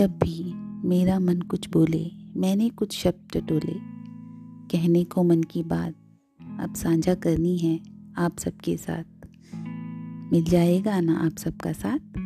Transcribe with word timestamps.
जब 0.00 0.10
भी 0.10 0.52
मेरा 0.88 1.18
मन 1.18 1.40
कुछ 1.40 1.68
बोले, 1.68 2.10
मैंने 2.36 2.68
कुछ 2.68 2.98
शब्द 2.98 3.48
टोले। 3.48 3.74
कहने 4.68 5.04
को 5.04 5.22
मन 5.22 5.42
की 5.42 5.62
बात, 5.62 5.94
अब 6.60 6.74
साझा 6.74 7.14
करनी 7.14 7.58
है 7.58 7.80
आप 8.18 8.38
सबके 8.38 8.76
साथ। 8.76 9.04
मिल 10.32 10.44
जाएगा 10.44 11.00
ना 11.00 11.18
आप 11.18 11.36
सबका 11.38 11.72
साथ? 11.72 12.19